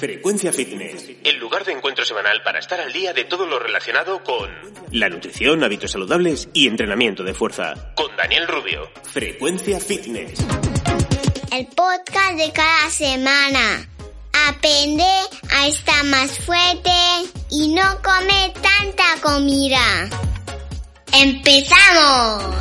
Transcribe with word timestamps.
Frecuencia 0.00 0.50
Fitness. 0.50 1.10
El 1.24 1.36
lugar 1.36 1.62
de 1.66 1.72
encuentro 1.72 2.06
semanal 2.06 2.42
para 2.42 2.58
estar 2.58 2.80
al 2.80 2.90
día 2.90 3.12
de 3.12 3.24
todo 3.24 3.44
lo 3.44 3.58
relacionado 3.58 4.24
con 4.24 4.48
La 4.92 5.10
nutrición, 5.10 5.62
hábitos 5.62 5.90
saludables 5.90 6.48
y 6.54 6.68
entrenamiento 6.68 7.22
de 7.22 7.34
fuerza. 7.34 7.92
con 7.94 8.16
Daniel 8.16 8.48
Rubio. 8.48 8.88
Frecuencia 9.02 9.78
Fitness. 9.78 10.40
El 11.52 11.66
podcast 11.66 12.38
de 12.38 12.50
cada 12.50 12.88
semana. 12.88 13.90
Aprende 14.48 15.04
a 15.52 15.68
estar 15.68 16.02
más 16.06 16.38
fuerte 16.46 16.90
y 17.50 17.68
no 17.74 17.82
come 18.02 18.54
tanta 18.54 19.20
comida. 19.20 20.08
¡Empezamos! 21.12 22.54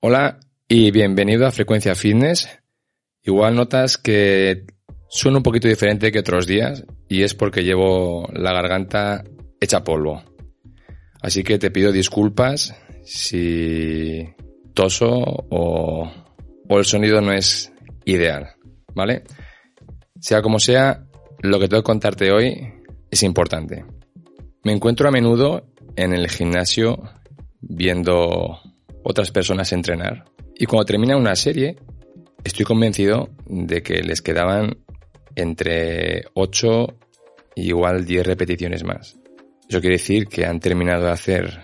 Hola 0.00 0.38
y 0.68 0.90
bienvenido 0.90 1.46
a 1.46 1.52
Frecuencia 1.52 1.94
Fitness. 1.94 2.61
Igual 3.24 3.54
notas 3.54 3.98
que 3.98 4.64
suena 5.08 5.38
un 5.38 5.42
poquito 5.42 5.68
diferente 5.68 6.10
que 6.10 6.20
otros 6.20 6.46
días 6.46 6.84
y 7.08 7.22
es 7.22 7.34
porque 7.34 7.62
llevo 7.62 8.28
la 8.32 8.52
garganta 8.52 9.22
hecha 9.60 9.84
polvo. 9.84 10.22
Así 11.20 11.44
que 11.44 11.58
te 11.58 11.70
pido 11.70 11.92
disculpas 11.92 12.74
si 13.04 14.26
toso 14.74 15.08
o, 15.14 16.10
o 16.68 16.78
el 16.78 16.84
sonido 16.84 17.20
no 17.20 17.32
es 17.32 17.72
ideal, 18.04 18.50
¿vale? 18.94 19.22
Sea 20.18 20.42
como 20.42 20.58
sea, 20.58 21.04
lo 21.40 21.60
que 21.60 21.68
tengo 21.68 21.82
que 21.82 21.86
contarte 21.86 22.32
hoy 22.32 22.72
es 23.10 23.22
importante. 23.22 23.84
Me 24.64 24.72
encuentro 24.72 25.08
a 25.08 25.12
menudo 25.12 25.66
en 25.96 26.12
el 26.12 26.28
gimnasio 26.28 27.02
viendo 27.60 28.58
otras 29.04 29.30
personas 29.30 29.72
entrenar 29.72 30.24
y 30.54 30.66
cuando 30.66 30.86
termina 30.86 31.16
una 31.16 31.36
serie 31.36 31.76
estoy 32.44 32.64
convencido 32.64 33.30
de 33.46 33.82
que 33.82 34.02
les 34.02 34.20
quedaban 34.20 34.78
entre 35.34 36.24
8 36.34 36.86
y 37.56 37.68
igual 37.68 38.04
10 38.04 38.26
repeticiones 38.26 38.84
más. 38.84 39.18
Eso 39.68 39.80
quiere 39.80 39.96
decir 39.96 40.26
que 40.26 40.44
han 40.44 40.60
terminado 40.60 41.04
de 41.04 41.12
hacer 41.12 41.62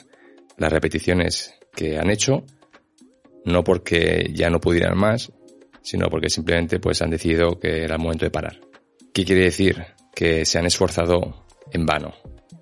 las 0.57 0.73
repeticiones 0.73 1.55
que 1.75 1.99
han 1.99 2.11
hecho, 2.11 2.45
no 3.45 3.65
porque 3.65 4.31
ya 4.33 4.51
no 4.51 4.61
pudieran 4.61 4.97
más, 4.97 5.33
sino 5.83 6.09
porque 6.09 6.31
simplemente 6.31 6.81
pues 6.81 7.03
han 7.03 7.11
decidido 7.11 7.59
que 7.59 7.85
era 7.85 7.97
el 7.97 8.03
momento 8.03 8.25
de 8.25 8.31
parar. 8.31 8.61
¿Qué 9.13 9.25
quiere 9.25 9.45
decir? 9.45 9.85
Que 10.15 10.45
se 10.45 10.59
han 10.59 10.67
esforzado 10.67 11.47
en 11.73 11.87
vano. 11.87 12.15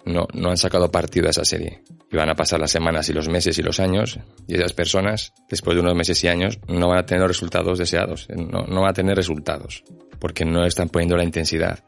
No, 0.07 0.27
no 0.33 0.51
han 0.51 0.57
sacado 0.57 0.91
partido 0.91 1.27
a 1.27 1.31
esa 1.31 1.45
serie. 1.45 1.83
Y 2.11 2.17
van 2.17 2.31
a 2.31 2.35
pasar 2.35 2.61
las 2.61 2.71
semanas 2.71 3.09
y 3.09 3.13
los 3.13 3.29
meses 3.29 3.59
y 3.59 3.63
los 3.63 3.81
años, 3.81 4.19
y 4.47 4.55
esas 4.55 4.73
personas, 4.73 5.35
después 5.51 5.75
de 5.75 5.83
unos 5.83 5.95
meses 5.95 6.23
y 6.23 6.29
años, 6.29 6.59
no 6.69 6.89
van 6.89 6.99
a 6.99 7.07
tener 7.07 7.23
los 7.23 7.31
resultados 7.31 7.79
deseados. 7.79 8.29
No, 8.31 8.67
no 8.67 8.83
van 8.83 8.91
a 8.91 8.95
tener 8.95 9.17
resultados. 9.17 9.85
Porque 10.21 10.45
no 10.45 10.65
están 10.65 10.89
poniendo 10.89 11.17
la 11.17 11.25
intensidad. 11.25 11.85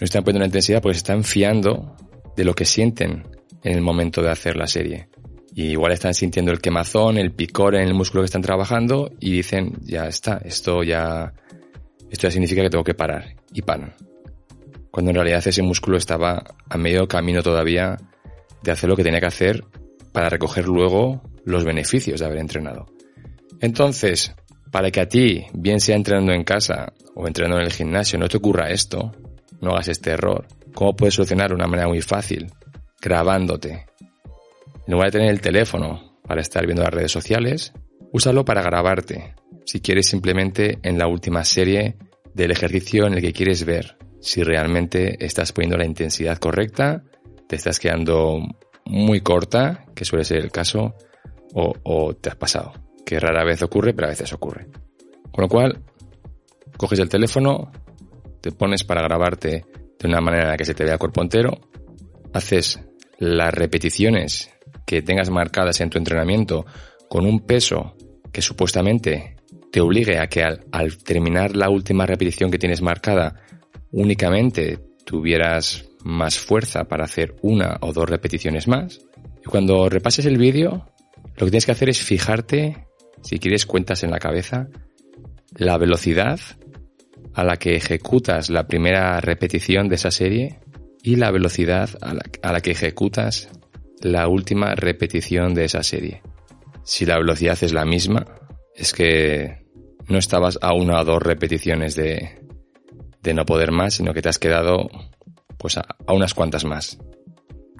No 0.00 0.04
están 0.04 0.24
poniendo 0.24 0.40
la 0.40 0.46
intensidad 0.46 0.80
porque 0.80 0.94
se 0.94 0.98
están 0.98 1.24
fiando 1.24 1.94
de 2.36 2.44
lo 2.44 2.54
que 2.54 2.64
sienten 2.64 3.24
en 3.62 3.74
el 3.74 3.82
momento 3.82 4.22
de 4.22 4.30
hacer 4.30 4.56
la 4.56 4.66
serie. 4.66 5.08
Y 5.54 5.70
igual 5.70 5.92
están 5.92 6.14
sintiendo 6.14 6.52
el 6.52 6.60
quemazón, 6.60 7.18
el 7.18 7.32
picor 7.32 7.74
en 7.74 7.82
el 7.82 7.94
músculo 7.94 8.22
que 8.22 8.26
están 8.26 8.42
trabajando 8.42 9.10
y 9.18 9.32
dicen, 9.32 9.72
ya 9.82 10.06
está, 10.06 10.40
esto 10.44 10.82
ya, 10.84 11.32
esto 12.10 12.28
ya 12.28 12.30
significa 12.30 12.62
que 12.62 12.70
tengo 12.70 12.84
que 12.84 12.94
parar. 12.94 13.34
Y 13.52 13.62
paran. 13.62 13.94
Cuando 14.98 15.12
en 15.12 15.14
realidad 15.14 15.46
ese 15.46 15.62
músculo 15.62 15.96
estaba 15.96 16.42
a 16.68 16.76
medio 16.76 17.06
camino 17.06 17.40
todavía 17.40 17.98
de 18.64 18.72
hacer 18.72 18.90
lo 18.90 18.96
que 18.96 19.04
tenía 19.04 19.20
que 19.20 19.26
hacer 19.26 19.64
para 20.10 20.28
recoger 20.28 20.66
luego 20.66 21.22
los 21.44 21.64
beneficios 21.64 22.18
de 22.18 22.26
haber 22.26 22.38
entrenado. 22.38 22.86
Entonces, 23.60 24.34
para 24.72 24.90
que 24.90 25.00
a 25.00 25.08
ti, 25.08 25.46
bien 25.52 25.78
sea 25.78 25.94
entrenando 25.94 26.32
en 26.32 26.42
casa 26.42 26.94
o 27.14 27.28
entrenando 27.28 27.60
en 27.60 27.66
el 27.66 27.72
gimnasio, 27.72 28.18
no 28.18 28.26
te 28.26 28.38
ocurra 28.38 28.70
esto, 28.70 29.12
no 29.60 29.70
hagas 29.70 29.86
este 29.86 30.10
error, 30.10 30.48
¿cómo 30.74 30.96
puedes 30.96 31.14
solucionar 31.14 31.50
de 31.50 31.54
una 31.54 31.68
manera 31.68 31.86
muy 31.86 32.02
fácil? 32.02 32.50
Grabándote. 33.00 33.86
En 34.84 34.94
lugar 34.94 35.12
de 35.12 35.18
tener 35.20 35.30
el 35.30 35.40
teléfono 35.40 36.18
para 36.26 36.40
estar 36.40 36.66
viendo 36.66 36.82
las 36.82 36.92
redes 36.92 37.12
sociales, 37.12 37.72
úsalo 38.12 38.44
para 38.44 38.62
grabarte, 38.62 39.36
si 39.64 39.80
quieres 39.80 40.08
simplemente 40.08 40.80
en 40.82 40.98
la 40.98 41.06
última 41.06 41.44
serie 41.44 41.94
del 42.34 42.50
ejercicio 42.50 43.06
en 43.06 43.12
el 43.12 43.20
que 43.20 43.32
quieres 43.32 43.64
ver 43.64 43.96
si 44.20 44.42
realmente 44.42 45.24
estás 45.24 45.52
poniendo 45.52 45.76
la 45.76 45.86
intensidad 45.86 46.38
correcta, 46.38 47.04
te 47.46 47.56
estás 47.56 47.78
quedando 47.78 48.40
muy 48.84 49.20
corta, 49.20 49.84
que 49.94 50.04
suele 50.04 50.24
ser 50.24 50.38
el 50.38 50.50
caso, 50.50 50.94
o, 51.54 52.14
te 52.14 52.30
has 52.30 52.36
pasado, 52.36 52.72
que 53.04 53.18
rara 53.18 53.44
vez 53.44 53.62
ocurre, 53.62 53.94
pero 53.94 54.06
a 54.06 54.10
veces 54.10 54.32
ocurre. 54.32 54.66
Con 55.30 55.42
lo 55.42 55.48
cual, 55.48 55.82
coges 56.76 56.98
el 56.98 57.08
teléfono, 57.08 57.70
te 58.40 58.52
pones 58.52 58.84
para 58.84 59.02
grabarte 59.02 59.64
de 59.98 60.08
una 60.08 60.20
manera 60.20 60.44
en 60.44 60.50
la 60.50 60.56
que 60.56 60.64
se 60.64 60.74
te 60.74 60.84
vea 60.84 60.94
el 60.94 60.98
cuerpo 60.98 61.22
entero, 61.22 61.58
haces 62.32 62.80
las 63.18 63.52
repeticiones 63.52 64.50
que 64.86 65.02
tengas 65.02 65.30
marcadas 65.30 65.80
en 65.80 65.90
tu 65.90 65.98
entrenamiento 65.98 66.66
con 67.08 67.26
un 67.26 67.40
peso 67.40 67.94
que 68.32 68.42
supuestamente 68.42 69.36
te 69.72 69.80
obligue 69.80 70.18
a 70.18 70.28
que 70.28 70.42
al 70.42 70.98
terminar 70.98 71.56
la 71.56 71.68
última 71.68 72.06
repetición 72.06 72.50
que 72.50 72.58
tienes 72.58 72.80
marcada 72.80 73.42
únicamente 73.92 74.78
tuvieras 75.04 75.88
más 76.04 76.38
fuerza 76.38 76.84
para 76.84 77.04
hacer 77.04 77.36
una 77.42 77.78
o 77.80 77.92
dos 77.92 78.08
repeticiones 78.08 78.68
más. 78.68 79.00
Y 79.44 79.48
cuando 79.48 79.88
repases 79.88 80.26
el 80.26 80.38
vídeo, 80.38 80.86
lo 81.36 81.46
que 81.46 81.50
tienes 81.50 81.66
que 81.66 81.72
hacer 81.72 81.88
es 81.88 82.02
fijarte, 82.02 82.86
si 83.22 83.38
quieres 83.38 83.66
cuentas 83.66 84.02
en 84.02 84.10
la 84.10 84.18
cabeza, 84.18 84.68
la 85.56 85.78
velocidad 85.78 86.40
a 87.34 87.44
la 87.44 87.56
que 87.56 87.76
ejecutas 87.76 88.50
la 88.50 88.66
primera 88.66 89.20
repetición 89.20 89.88
de 89.88 89.94
esa 89.94 90.10
serie 90.10 90.60
y 91.02 91.16
la 91.16 91.30
velocidad 91.30 91.90
a 92.00 92.14
la, 92.14 92.22
a 92.42 92.52
la 92.52 92.60
que 92.60 92.72
ejecutas 92.72 93.48
la 94.00 94.28
última 94.28 94.74
repetición 94.74 95.54
de 95.54 95.64
esa 95.64 95.82
serie. 95.82 96.22
Si 96.84 97.06
la 97.06 97.18
velocidad 97.18 97.58
es 97.62 97.72
la 97.72 97.84
misma, 97.84 98.24
es 98.74 98.92
que 98.92 99.66
no 100.08 100.18
estabas 100.18 100.58
a 100.62 100.72
una 100.72 101.00
o 101.00 101.04
dos 101.04 101.22
repeticiones 101.22 101.94
de, 101.94 102.38
de 103.28 103.34
no 103.34 103.44
poder 103.44 103.72
más, 103.72 103.94
sino 103.94 104.14
que 104.14 104.22
te 104.22 104.30
has 104.30 104.38
quedado 104.38 104.88
pues 105.58 105.76
a, 105.76 105.84
unas 106.08 106.32
cuantas 106.32 106.64
más. 106.64 106.98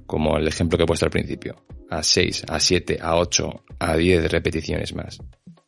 Como 0.07 0.37
el 0.37 0.47
ejemplo 0.47 0.77
que 0.77 0.85
he 0.85 0.87
puesto 0.87 1.07
al 1.07 1.11
principio. 1.11 1.57
A 1.91 2.03
6, 2.03 2.45
a 2.49 2.61
7, 2.61 2.99
a 3.01 3.17
8, 3.17 3.65
a 3.79 3.97
10 3.97 4.31
repeticiones 4.31 4.95
más. 4.95 5.19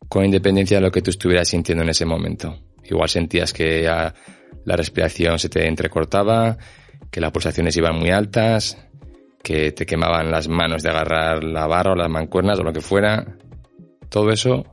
Con 0.09 0.25
independencia 0.25 0.77
de 0.77 0.83
lo 0.83 0.91
que 0.91 1.01
tú 1.01 1.11
estuvieras 1.11 1.49
sintiendo 1.49 1.83
en 1.83 1.91
ese 1.91 2.05
momento. 2.05 2.59
Igual 2.85 3.09
sentías 3.09 3.55
que 3.55 3.83
la 3.83 4.77
respiración 4.77 5.39
se 5.39 5.49
te 5.49 5.67
entrecortaba, 5.67 6.59
que 7.11 7.21
las 7.21 7.33
pulsaciones 7.33 7.77
iban 7.77 7.97
muy 7.97 8.11
altas, 8.11 8.77
que 9.43 9.73
te 9.73 9.87
quemaban 9.87 10.31
las 10.31 10.49
manos 10.49 10.83
de 10.83 10.91
agarrar 10.91 11.43
la 11.43 11.67
barra 11.67 11.93
o 11.93 11.97
las 11.97 12.11
mancuernas 12.11 12.59
o 12.59 12.65
lo 12.65 12.73
que 12.73 12.83
fuera. 12.83 13.39
Todo 14.11 14.31
eso 14.31 14.67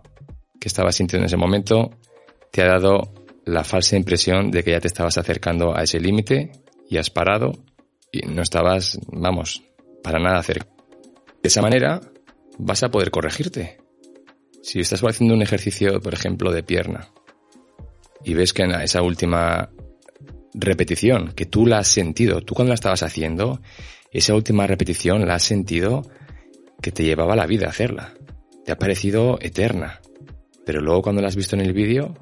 que 0.59 0.68
estabas 0.68 0.95
sintiendo 0.95 1.24
en 1.24 1.28
ese 1.28 1.38
momento 1.38 1.91
te 2.51 2.62
ha 2.62 2.68
dado 2.68 3.13
la 3.47 3.63
falsa 3.63 3.95
impresión 3.95 4.51
de 4.51 4.63
que 4.63 4.71
ya 4.71 4.81
te 4.81 4.87
estabas 4.87 5.17
acercando 5.17 5.75
a 5.75 5.83
ese 5.83 5.99
límite 5.99 6.51
y 6.89 6.97
has 6.97 7.09
parado 7.09 7.53
y 8.11 8.19
no 8.27 8.41
estabas, 8.41 8.99
vamos, 9.07 9.63
para 10.03 10.19
nada 10.19 10.43
cerca. 10.43 10.67
De 11.41 11.47
esa 11.47 11.61
manera 11.61 12.01
vas 12.57 12.83
a 12.83 12.91
poder 12.91 13.09
corregirte. 13.09 13.77
Si 14.61 14.81
estás 14.81 15.01
haciendo 15.01 15.33
un 15.33 15.41
ejercicio, 15.41 16.01
por 16.01 16.13
ejemplo, 16.13 16.51
de 16.51 16.63
pierna 16.63 17.07
y 18.23 18.33
ves 18.33 18.51
que 18.51 18.63
en 18.63 18.71
esa 18.71 19.01
última 19.01 19.69
repetición, 20.53 21.31
que 21.31 21.45
tú 21.45 21.65
la 21.65 21.79
has 21.79 21.87
sentido, 21.87 22.41
tú 22.41 22.53
cuando 22.53 22.71
la 22.71 22.75
estabas 22.75 23.03
haciendo, 23.03 23.61
esa 24.11 24.35
última 24.35 24.67
repetición 24.67 25.25
la 25.25 25.35
has 25.35 25.43
sentido 25.43 26.01
que 26.81 26.91
te 26.91 27.03
llevaba 27.03 27.37
la 27.37 27.45
vida 27.45 27.69
hacerla. 27.69 28.13
Te 28.65 28.73
ha 28.73 28.77
parecido 28.77 29.37
eterna. 29.39 30.01
Pero 30.65 30.81
luego 30.81 31.01
cuando 31.01 31.21
la 31.21 31.29
has 31.29 31.38
visto 31.38 31.55
en 31.55 31.61
el 31.61 31.71
vídeo, 31.71 32.13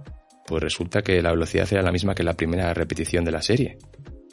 pues 0.45 0.61
resulta 0.61 1.01
que 1.01 1.21
la 1.21 1.31
velocidad 1.31 1.67
era 1.71 1.81
la 1.81 1.91
misma 1.91 2.15
que 2.15 2.23
la 2.23 2.35
primera 2.35 2.73
repetición 2.73 3.25
de 3.25 3.31
la 3.31 3.41
serie. 3.41 3.77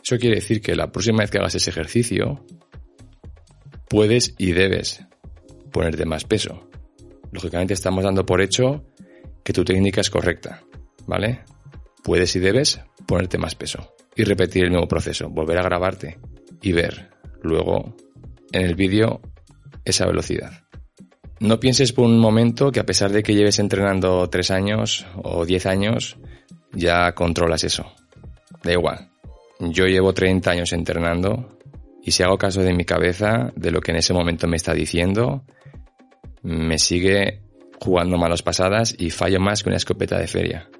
Eso 0.03 0.19
quiere 0.19 0.37
decir 0.37 0.61
que 0.61 0.75
la 0.75 0.91
próxima 0.91 1.19
vez 1.19 1.31
que 1.31 1.39
hagas 1.39 1.55
ese 1.55 1.71
ejercicio, 1.71 2.45
puedes 3.89 4.35
y 4.39 4.53
debes 4.53 5.07
ponerte 5.71 6.05
más 6.05 6.25
peso. 6.25 6.69
Lógicamente 7.31 7.75
estamos 7.75 8.05
dando 8.05 8.27
por 8.27 8.43
hecho 8.43 8.85
que 9.43 9.53
tu 9.53 9.65
técnica 9.65 10.01
es 10.01 10.11
correcta, 10.11 10.63
¿vale? 11.07 11.41
Puedes 12.03 12.37
y 12.37 12.41
debes 12.41 12.81
ponerte 13.07 13.39
más 13.39 13.55
peso 13.55 13.95
y 14.15 14.25
repetir 14.25 14.65
el 14.65 14.71
mismo 14.71 14.89
proceso, 14.89 15.31
volver 15.31 15.59
a 15.59 15.63
grabarte 15.63 16.19
y 16.61 16.73
ver 16.73 17.11
luego 17.43 17.97
en 18.53 18.63
el 18.63 18.75
vídeo 18.75 19.21
esa 19.85 20.07
velocidad. 20.07 20.65
No 21.43 21.59
pienses 21.59 21.93
por 21.93 22.05
un 22.05 22.21
momento 22.21 22.71
que 22.71 22.79
a 22.79 22.87
pesar 22.87 23.11
de 23.11 23.25
que 23.25 23.35
lleves 23.35 23.59
entrenando 23.59 24.31
tres 24.31 24.53
años 24.53 25.05
o 25.25 25.45
diez 25.45 25.67
años, 25.67 26.17
ya 26.73 27.17
controlas 27.17 27.65
eso. 27.65 27.93
Da 28.63 28.71
igual. 28.71 29.11
Yo 29.59 29.87
llevo 29.87 30.15
30 30.15 30.49
años 30.49 30.73
entrenando 30.73 31.59
y 32.01 32.13
si 32.13 32.23
hago 32.23 32.39
caso 32.39 32.63
de 32.63 32.73
mi 32.73 32.85
cabeza, 32.85 33.53
de 33.57 33.73
lo 33.73 33.81
que 33.81 33.91
en 33.91 33.97
ese 33.97 34.15
momento 34.15 34.47
me 34.47 34.55
está 34.55 34.73
diciendo, 34.73 35.45
me 36.43 36.79
sigue 36.79 37.43
jugando 37.81 38.19
malas 38.19 38.45
pasadas 38.45 38.95
y 38.97 39.11
fallo 39.11 39.41
más 39.41 39.65
que 39.65 39.71
una 39.71 39.79
escopeta 39.79 40.19
de 40.19 40.29
feria. 40.29 40.71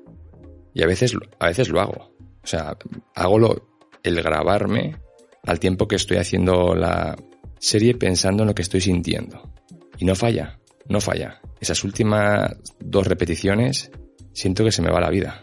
Y 0.75 0.85
a 0.85 0.87
veces, 0.87 1.17
a 1.41 1.47
veces 1.49 1.71
lo 1.71 1.81
hago. 1.81 2.15
O 2.41 2.47
sea, 2.47 2.77
hago 3.17 3.39
lo, 3.41 3.69
el 4.05 4.23
grabarme 4.23 4.95
al 5.43 5.59
tiempo 5.59 5.89
que 5.89 5.97
estoy 5.97 6.19
haciendo 6.19 6.77
la 6.77 7.17
serie 7.59 7.95
pensando 7.97 8.45
en 8.45 8.47
lo 8.47 8.55
que 8.55 8.63
estoy 8.63 8.81
sintiendo. 8.81 9.51
Y 9.99 10.05
no 10.05 10.15
falla, 10.15 10.59
no 10.89 11.01
falla. 11.01 11.41
Esas 11.61 11.85
últimas 11.85 12.53
dos 12.81 13.07
repeticiones 13.07 13.91
siento 14.33 14.65
que 14.65 14.73
se 14.73 14.83
me 14.83 14.91
va 14.91 15.01
la 15.01 15.11
vida. 15.11 15.43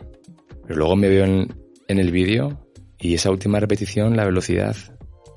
Pero 0.63 0.79
luego 0.79 0.95
me 0.95 1.09
veo 1.09 1.25
en, 1.25 1.49
el 1.87 2.11
vídeo 2.11 2.67
y 2.99 3.13
esa 3.13 3.31
última 3.31 3.59
repetición, 3.59 4.15
la 4.15 4.25
velocidad, 4.25 4.75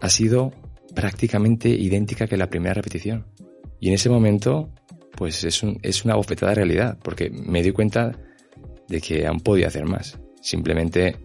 ha 0.00 0.08
sido 0.08 0.52
prácticamente 0.94 1.68
idéntica 1.68 2.26
que 2.26 2.36
la 2.36 2.50
primera 2.50 2.74
repetición. 2.74 3.26
Y 3.80 3.88
en 3.88 3.94
ese 3.94 4.10
momento, 4.10 4.74
pues 5.16 5.44
es, 5.44 5.62
un, 5.62 5.80
una 6.04 6.16
bofetada 6.16 6.50
de 6.50 6.56
realidad, 6.56 6.98
porque 7.02 7.30
me 7.30 7.62
di 7.62 7.72
cuenta 7.72 8.12
de 8.88 9.00
que 9.00 9.26
aún 9.26 9.40
podía 9.40 9.68
hacer 9.68 9.86
más. 9.86 10.18
Simplemente 10.40 11.16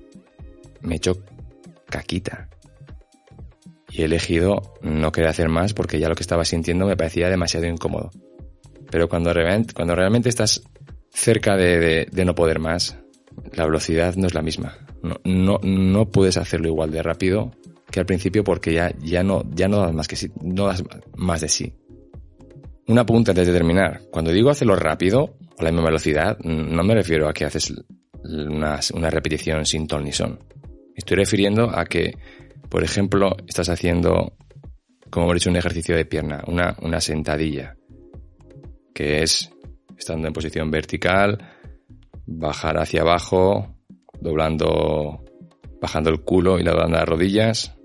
me 0.82 0.96
hecho 0.96 1.24
caquita. 1.90 2.50
Y 3.98 4.04
he 4.04 4.06
elegido 4.06 4.62
no 4.84 5.12
querer 5.12 5.32
hacer 5.32 5.50
más 5.50 5.74
porque 5.74 6.00
ya 6.00 6.08
lo 6.08 6.14
que 6.14 6.22
estaba 6.22 6.46
sintiendo 6.46 6.86
me 6.86 6.96
parecía 6.96 7.30
demasiado 7.30 7.66
incómodo. 7.66 8.12
Pero 8.92 9.10
cuando, 9.10 9.34
realmente, 9.34 9.74
cuando 9.74 9.96
realmente 9.96 10.30
estás 10.30 10.62
cerca 11.10 11.58
de, 11.58 12.06
de, 12.06 12.26
no 12.26 12.36
poder 12.36 12.60
más, 12.60 12.96
la 13.54 13.66
velocidad 13.66 14.16
no 14.16 14.28
es 14.28 14.36
la 14.36 14.44
misma. 14.44 14.78
No, 15.02 15.16
no, 15.24 15.60
no 15.64 16.12
puedes 16.12 16.38
hacerlo 16.38 16.68
igual 16.68 16.92
de 16.92 17.02
rápido 17.02 17.52
que 17.90 18.00
al 18.00 18.06
principio 18.06 18.44
porque 18.44 18.72
ya, 18.72 18.94
ya, 19.02 19.24
no, 19.24 19.44
ya 19.50 19.68
no 19.68 19.80
das 19.80 19.94
más 19.96 20.08
que 20.08 20.16
sí, 20.16 20.32
no 20.44 20.68
das 20.68 20.84
más 21.16 21.42
de 21.42 21.50
sí. 21.50 21.74
Una 22.86 23.04
punta 23.04 23.32
antes 23.32 23.48
de 23.48 23.54
terminar. 23.54 24.02
Cuando 24.12 24.32
digo 24.32 24.52
hacerlo 24.52 24.76
rápido 24.76 25.38
o 25.58 25.64
la 25.64 25.72
misma 25.72 25.88
velocidad, 25.88 26.38
no 26.44 26.84
me 26.84 26.94
refiero 26.94 27.28
a 27.28 27.34
que 27.34 27.46
haces 27.46 27.74
una, 28.24 28.80
una 28.94 29.10
repetición 29.10 29.66
sin 29.66 29.88
ton 29.88 30.04
ni 30.04 30.12
son. 30.12 30.38
Estoy 30.96 31.18
refiriendo 31.18 31.72
a 31.76 31.86
que, 31.86 32.16
por 32.70 32.84
ejemplo, 32.84 33.36
estás 33.48 33.70
haciendo, 33.70 34.38
como 35.10 35.26
hemos 35.26 35.36
dicho, 35.36 35.50
un 35.50 35.56
ejercicio 35.56 35.96
de 35.96 36.06
pierna, 36.06 36.44
una, 36.48 36.76
una 36.82 37.02
sentadilla, 37.02 37.76
que 38.94 39.24
es 39.24 39.52
estando 39.98 40.28
en 40.28 40.34
posición 40.34 40.70
vertical, 40.70 41.38
bajar 42.26 42.78
hacia 42.78 43.02
abajo, 43.02 43.76
doblando, 44.20 45.24
bajando 45.82 46.10
el 46.10 46.22
culo 46.22 46.60
y 46.60 46.64
doblando 46.64 46.98
las 46.98 47.08
rodillas, 47.08 47.76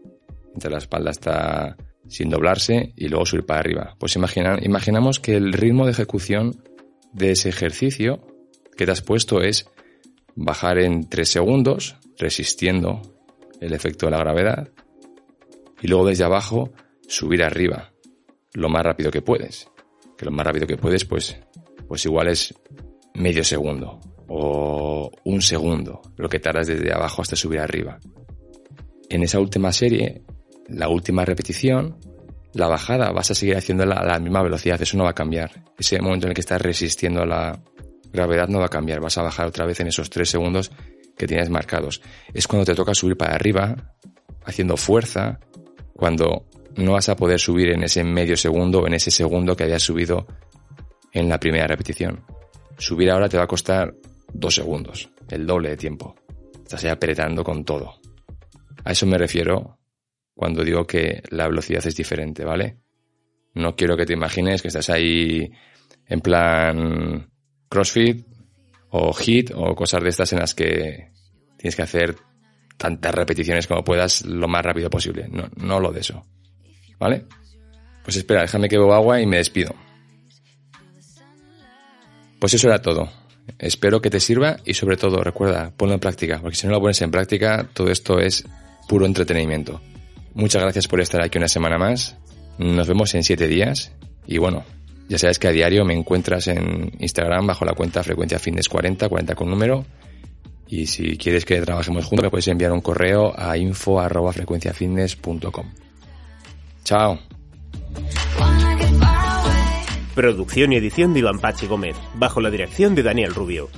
mientras 0.47 0.73
la 0.73 0.79
espalda 0.79 1.11
está 1.11 1.77
sin 2.09 2.29
doblarse 2.29 2.93
y 2.97 3.09
luego 3.09 3.25
subir 3.25 3.47
para 3.47 3.61
arriba. 3.61 3.97
Pues 3.99 4.17
imagina, 4.17 4.59
imaginamos 4.61 5.21
que 5.21 5.37
el 5.37 5.53
ritmo 5.53 5.87
de 5.87 5.93
ejecución 5.93 6.63
de 7.13 7.31
ese 7.31 7.49
ejercicio 7.49 8.27
que 8.77 8.85
te 8.85 8.93
has 8.93 9.03
puesto 9.03 9.41
es 9.43 9.71
bajar 10.35 10.79
en 10.79 11.09
3 11.09 11.29
segundos, 11.29 11.97
resistiendo 12.19 13.01
el 13.63 13.73
efecto 13.73 14.07
de 14.07 14.13
la 14.13 14.19
gravedad, 14.19 14.69
y 15.81 15.89
luego 15.89 16.07
desde 16.07 16.25
abajo 16.25 16.71
subir 17.07 17.43
arriba, 17.43 17.93
lo 18.55 18.69
más 18.69 18.83
rápido 18.83 19.11
que 19.11 19.23
puedes. 19.23 19.69
Que 20.17 20.25
lo 20.25 20.31
más 20.31 20.47
rápido 20.47 20.67
que 20.67 20.77
puedes, 20.77 21.05
pues, 21.05 21.37
pues 21.89 22.05
igual 22.05 22.29
es 22.29 22.55
medio 23.15 23.43
segundo 23.43 24.01
o 24.29 25.11
un 25.25 25.43
segundo, 25.43 26.01
lo 26.17 26.29
que 26.29 26.39
tardas 26.39 26.69
desde 26.69 26.93
abajo 26.93 27.23
hasta 27.23 27.37
subir 27.37 27.61
arriba. 27.61 27.99
En 29.09 29.23
esa 29.23 29.41
última 29.41 29.73
serie 29.73 30.23
la 30.69 30.89
última 30.89 31.25
repetición, 31.25 31.99
la 32.55 32.69
bajada 32.69 33.11
vas 33.11 33.31
a 33.31 33.35
seguir 33.35 33.57
haciéndola 33.57 33.97
a 33.97 34.07
la 34.07 34.19
misma 34.19 34.43
velocidad, 34.43 34.81
eso 34.81 34.97
no 34.97 35.05
va 35.05 35.11
a 35.11 35.15
cambiar. 35.15 35.51
Ese 35.79 36.01
momento 36.01 36.27
en 36.27 36.31
el 36.31 36.35
que 36.35 36.41
estás 36.41 36.61
resistiendo 36.61 37.23
a 37.23 37.27
la 37.27 37.63
gravedad 38.13 38.49
no 38.49 38.59
va 38.59 38.67
a 38.67 38.71
cambiar, 38.71 39.01
vas 39.01 39.19
a 39.19 39.23
bajar 39.23 39.47
otra 39.47 39.67
vez 39.67 39.81
en 39.81 39.89
esos 39.89 40.11
tres 40.11 40.31
segundos 40.31 40.71
que 41.17 41.27
tienes 41.27 41.51
marcados. 41.51 42.03
Es 42.33 42.47
cuando 42.47 42.65
te 42.65 42.75
toca 42.75 42.95
subir 42.95 43.17
para 43.17 43.35
arriba, 43.35 43.95
haciendo 44.45 44.77
fuerza, 44.77 45.39
cuando 45.93 46.47
no 46.77 46.93
vas 46.93 47.09
a 47.09 47.17
poder 47.17 47.39
subir 47.39 47.71
en 47.71 47.85
ese 47.85 48.03
medio 48.05 48.37
segundo 48.37 48.81
o 48.81 48.87
en 48.87 48.95
ese 48.95 49.11
segundo 49.11 49.57
que 49.57 49.65
habías 49.65 49.83
subido 49.83 50.27
en 51.13 51.29
la 51.29 51.39
primera 51.39 51.67
repetición. 51.67 52.25
Subir 52.79 53.11
ahora 53.11 53.29
te 53.29 53.37
va 53.37 53.45
a 53.45 53.49
costar 53.49 53.95
dos 54.33 54.55
segundos, 54.55 55.11
el 55.29 55.47
doble 55.47 55.71
de 55.71 55.77
tiempo. 55.77 56.15
Estás 56.63 56.85
ahí 56.85 56.91
apretando 56.91 57.45
con 57.45 57.65
todo. 57.65 57.95
A 58.85 58.93
eso 58.93 59.07
me 59.07 59.19
refiero 59.19 59.79
cuando 60.35 60.65
digo 60.65 60.87
que 60.87 61.23
la 61.31 61.47
velocidad 61.47 61.87
es 61.87 61.95
diferente, 61.95 62.45
¿vale? 62.45 62.79
No 63.55 63.77
quiero 63.77 63.97
que 63.97 64.07
te 64.07 64.15
imagines 64.15 64.63
que 64.63 64.69
estás 64.69 64.89
ahí 64.89 65.51
en 66.07 66.21
plan 66.21 67.31
CrossFit 67.69 68.27
o 68.93 69.13
HIT 69.13 69.53
o 69.55 69.75
cosas 69.75 70.03
de 70.03 70.09
estas 70.11 70.33
en 70.33 70.39
las 70.39 70.55
que 70.55 71.11
tienes 71.57 71.75
que 71.75 71.83
hacer 71.83 72.17
tantas 72.77 73.15
repeticiones 73.15 73.67
como 73.67 73.83
puedas 73.83 74.25
lo 74.25 74.49
más 74.49 74.65
rápido 74.65 74.91
posible. 74.91 75.29
No, 75.29 75.49
no 75.57 75.81
lo 75.81 75.93
de 75.93 76.01
eso. 76.01 76.25
¿Vale? 76.99 77.25
Pues 78.05 78.17
espera, 78.17 78.43
déjame 78.43 78.69
que 78.69 78.79
bebo 78.79 78.95
agua 78.95 79.21
y 79.21 79.27
me 79.27 79.39
despido. 79.39 79.75
Pues 82.39 82.55
eso 82.55 82.69
era 82.69 82.83
todo. 82.83 83.09
Espero 83.59 84.03
que 84.03 84.11
te 84.11 84.21
sirva 84.21 84.57
y 84.65 84.75
sobre 84.75 84.97
todo 84.97 85.23
recuerda, 85.23 85.73
ponlo 85.77 85.95
en 85.95 86.01
práctica, 86.01 86.41
porque 86.41 86.57
si 86.57 86.67
no 86.67 86.73
lo 86.73 86.81
pones 86.81 87.01
en 87.03 87.11
práctica, 87.11 87.69
todo 87.73 87.91
esto 87.91 88.19
es 88.19 88.45
puro 88.89 89.07
entretenimiento. 89.07 89.81
Muchas 90.35 90.63
gracias 90.63 90.89
por 90.89 91.01
estar 91.01 91.23
aquí 91.23 91.39
una 91.39 91.49
semana 91.49 91.79
más. 91.79 92.17
Nos 92.59 92.89
vemos 92.89 93.15
en 93.15 93.23
siete 93.23 93.47
días. 93.47 93.93
Y 94.27 94.39
bueno, 94.39 94.65
ya 95.09 95.19
sabes 95.19 95.39
que 95.39 95.49
a 95.49 95.53
diario 95.53 95.85
me 95.85 95.95
encuentras 95.95 96.49
en 96.49 96.91
Instagram 96.99 97.47
bajo 97.47 97.65
la 97.65 97.75
cuenta 97.75 98.03
Frecuencia 98.03 98.39
Fitness 98.39 98.69
40, 98.69 99.09
40 99.09 99.35
con 99.35 99.51
número. 99.51 99.85
Y 100.69 100.87
si 100.87 101.19
quieres 101.19 101.45
que 101.45 101.61
trabajemos 101.61 102.07
juntos, 102.07 102.25
me 102.25 102.31
puedes 102.31 102.49
enviar 102.49 102.73
un 102.73 102.81
correo 102.81 103.33
a 103.37 103.57
info 103.59 104.01
arroba 104.01 104.33
frecuenciafitness.com. 104.33 105.67
Chao. 106.85 107.19
Producción 110.15 110.73
y 110.73 110.77
edición 110.77 111.13
de 111.13 111.21
Iván 111.21 111.41
Pachi 111.41 111.67
Gómez, 111.67 111.97
bajo 112.15 112.41
la 112.41 112.51
dirección 112.51 112.95
de 112.95 113.03
Daniel 113.03 113.35
Rubio. 113.35 113.69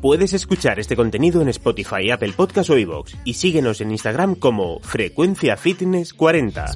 Puedes 0.00 0.32
escuchar 0.32 0.78
este 0.78 0.94
contenido 0.94 1.42
en 1.42 1.48
Spotify, 1.48 2.10
Apple 2.12 2.32
Podcast 2.32 2.70
o 2.70 2.78
iVoox 2.78 3.14
y 3.24 3.34
síguenos 3.34 3.80
en 3.80 3.90
Instagram 3.90 4.34
como 4.36 4.78
Frecuencia 4.80 5.56
Fitness 5.56 6.12
40. 6.12 6.66